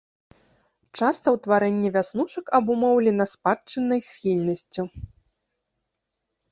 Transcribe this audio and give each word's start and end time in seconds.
Часта 0.99 1.27
ўтварэнне 1.35 1.89
вяснушак 1.97 2.45
абумоўлена 2.61 3.23
спадчыннай 3.35 3.99
схільнасцю. 4.09 4.83